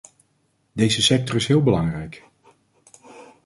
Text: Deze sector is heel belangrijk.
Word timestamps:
Deze 0.71 1.01
sector 1.01 1.35
is 1.35 1.47
heel 1.47 1.63
belangrijk. 1.63 2.23